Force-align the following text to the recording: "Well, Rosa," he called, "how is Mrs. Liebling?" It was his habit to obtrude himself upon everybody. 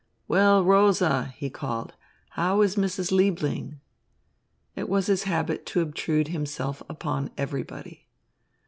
"Well, 0.27 0.63
Rosa," 0.63 1.25
he 1.37 1.51
called, 1.51 1.93
"how 2.29 2.63
is 2.63 2.75
Mrs. 2.75 3.11
Liebling?" 3.11 3.81
It 4.75 4.89
was 4.89 5.05
his 5.05 5.25
habit 5.25 5.63
to 5.67 5.81
obtrude 5.81 6.29
himself 6.29 6.81
upon 6.89 7.29
everybody. 7.37 8.07